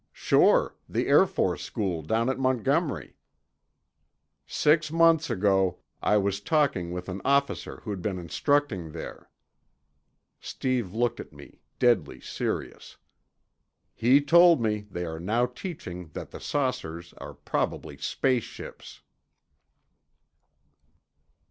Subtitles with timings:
[0.13, 3.17] "Sure—the Air Force school down at Montgomery."
[4.47, 9.29] "Six months ago, I was talking with an officer who'd been instructing there."
[10.39, 12.97] Steve looked at me, deadly serious.
[13.93, 19.03] "He told me they are now teaching that the saucers are probably space ships."